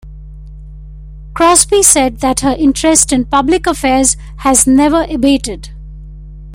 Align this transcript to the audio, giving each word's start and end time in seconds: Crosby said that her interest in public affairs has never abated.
Crosby 1.35 1.83
said 1.83 2.21
that 2.21 2.39
her 2.39 2.55
interest 2.57 3.13
in 3.13 3.23
public 3.25 3.67
affairs 3.67 4.17
has 4.37 4.65
never 4.65 5.03
abated. 5.03 5.69